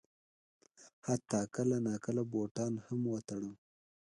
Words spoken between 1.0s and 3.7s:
حتی کله ناکله بوټان هم ور تړم.